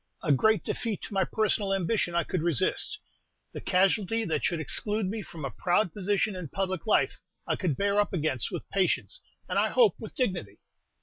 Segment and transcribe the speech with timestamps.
[0.23, 2.97] A great defeat to my personal ambition I could resist.
[3.51, 7.77] The casualty that should exclude me from a proud position and public life, I could
[7.77, 10.57] bear up against with patience, and I hope with dignity.